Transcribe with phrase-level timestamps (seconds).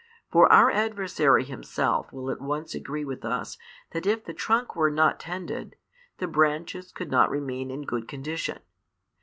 [0.31, 3.59] For our adversary himself will at once agree with us
[3.91, 5.75] that if the trunk were not tended,
[6.17, 8.61] the branches could not remain in good condition.